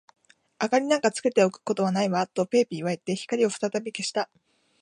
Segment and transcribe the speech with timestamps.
[0.59, 4.31] 「明りなんかつけておくことはないわ」と、ペーピーはいって、光をふたたび消した。